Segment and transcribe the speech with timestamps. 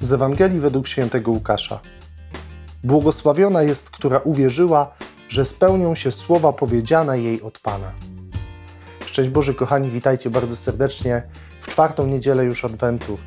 [0.00, 1.80] Z Ewangelii według świętego Łukasza.
[2.84, 4.94] Błogosławiona jest, która uwierzyła,
[5.28, 7.92] że spełnią się słowa powiedziane jej od Pana.
[9.06, 11.22] Szczęść Boże, kochani, witajcie bardzo serdecznie
[11.60, 13.18] w czwartą niedzielę już Adwentu.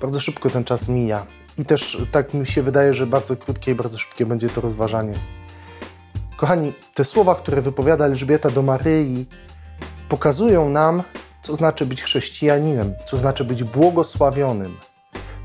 [0.00, 1.26] Bardzo szybko ten czas mija
[1.58, 5.14] i też tak mi się wydaje, że bardzo krótkie i bardzo szybkie będzie to rozważanie.
[6.36, 9.26] Kochani, te słowa, które wypowiada Elżbieta do Maryi,
[10.08, 11.02] pokazują nam,
[11.42, 14.76] co znaczy być chrześcijaninem, co znaczy być błogosławionym.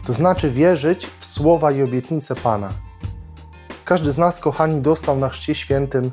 [0.07, 2.69] To znaczy wierzyć w słowa i obietnice Pana.
[3.85, 6.11] Każdy z nas, kochani, dostał na Chrzcie Świętym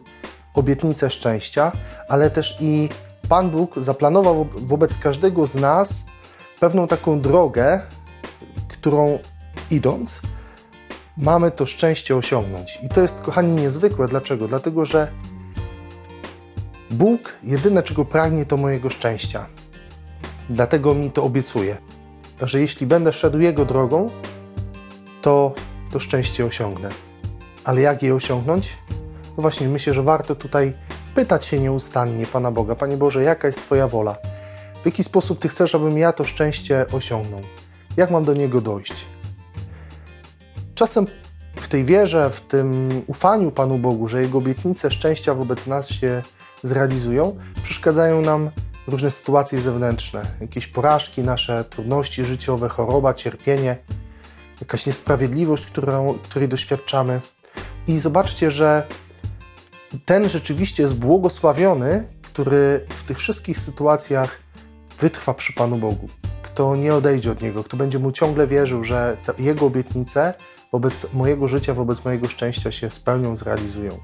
[0.54, 1.72] obietnicę szczęścia,
[2.08, 2.88] ale też i
[3.28, 6.06] Pan Bóg zaplanował wo- wobec każdego z nas
[6.60, 7.80] pewną taką drogę,
[8.68, 9.18] którą
[9.70, 10.20] idąc,
[11.16, 12.78] mamy to szczęście osiągnąć.
[12.82, 14.08] I to jest, kochani, niezwykłe.
[14.08, 14.48] Dlaczego?
[14.48, 15.08] Dlatego, że
[16.90, 19.46] Bóg jedyne, czego pragnie, to mojego szczęścia.
[20.50, 21.76] Dlatego mi to obiecuje,
[22.42, 24.10] że jeśli będę szedł Jego drogą,
[25.22, 25.54] to
[25.92, 26.90] to szczęście osiągnę.
[27.64, 28.78] Ale jak je osiągnąć?
[29.36, 30.74] No właśnie, myślę, że warto tutaj
[31.14, 32.74] pytać się nieustannie Pana Boga.
[32.74, 34.16] Panie Boże, jaka jest Twoja wola?
[34.82, 37.40] W jaki sposób Ty chcesz, abym ja to szczęście osiągnął?
[37.96, 39.06] Jak mam do niego dojść?
[40.74, 41.06] Czasem
[41.56, 46.22] w tej wierze, w tym ufaniu Panu Bogu, że Jego obietnice szczęścia wobec nas się
[46.62, 48.50] zrealizują, przeszkadzają nam
[48.86, 53.76] różne sytuacje zewnętrzne, jakieś porażki, nasze trudności życiowe, choroba, cierpienie,
[54.60, 57.20] jakaś niesprawiedliwość, którą, której doświadczamy.
[57.86, 58.86] I zobaczcie, że
[60.04, 64.38] ten rzeczywiście jest błogosławiony, który w tych wszystkich sytuacjach
[65.00, 66.08] wytrwa przy Panu Bogu.
[66.42, 70.34] Kto nie odejdzie od Niego, kto będzie Mu ciągle wierzył, że Jego obietnice
[70.72, 73.98] wobec mojego życia, wobec mojego szczęścia się spełnią, zrealizują.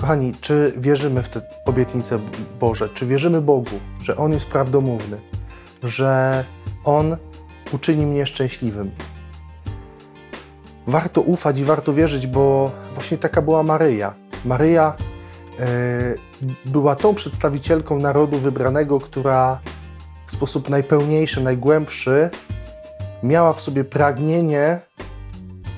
[0.00, 2.18] Kochani, czy wierzymy w te obietnice
[2.60, 2.88] Boże?
[2.94, 5.20] Czy wierzymy Bogu, że On jest prawdomówny,
[5.82, 6.44] że
[6.84, 7.16] On
[7.72, 8.90] uczyni mnie szczęśliwym?
[10.86, 14.14] Warto ufać i warto wierzyć, bo właśnie taka była Maryja.
[14.44, 14.96] Maryja
[15.58, 15.66] e,
[16.66, 19.60] była tą przedstawicielką narodu wybranego, która
[20.26, 22.30] w sposób najpełniejszy, najgłębszy
[23.22, 24.80] miała w sobie pragnienie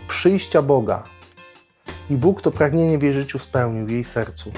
[0.09, 1.12] przyjścia Boga.
[2.11, 4.53] I Bóg to pragnienie w jej życiu spełnił, w jej sercu.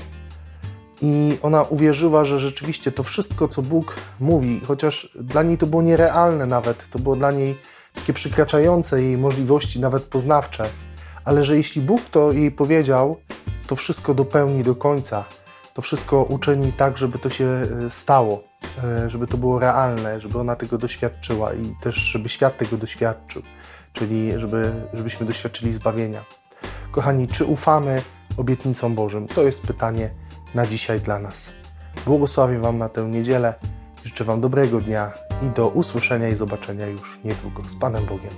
[1.01, 5.83] I ona uwierzyła, że rzeczywiście to wszystko, co Bóg mówi, chociaż dla niej to było
[5.83, 7.59] nierealne nawet, to było dla niej
[7.95, 10.69] takie przekraczające jej możliwości, nawet poznawcze,
[11.25, 13.17] ale że jeśli Bóg to jej powiedział,
[13.67, 15.25] to wszystko dopełni do końca,
[15.75, 18.45] to wszystko uczyni tak, żeby to się e, stało,
[18.85, 23.43] e, żeby to było realne, żeby ona tego doświadczyła i też, żeby świat tego doświadczył,
[23.93, 26.25] czyli żeby, żebyśmy doświadczyli zbawienia.
[26.95, 28.03] Kochani, czy ufamy
[28.37, 29.29] obietnicom Bożym?
[29.29, 30.11] To jest pytanie
[30.55, 31.53] na dzisiaj dla nas.
[32.07, 33.55] Błogosławię Wam na tę niedzielę.
[34.05, 35.13] Życzę Wam dobrego dnia
[35.43, 37.63] i do usłyszenia i zobaczenia już niedługo.
[37.69, 38.31] Z Panem Bogiem.